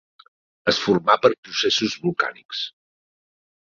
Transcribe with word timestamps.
Es 0.71 0.79
formà 0.85 1.17
per 1.25 1.31
processos 1.49 1.99
volcànics. 2.07 2.63